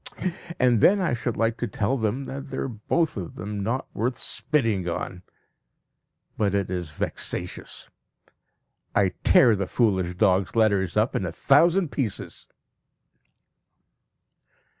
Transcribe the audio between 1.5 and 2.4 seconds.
to tell them